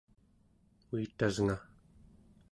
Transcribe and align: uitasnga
uitasnga 0.93 1.55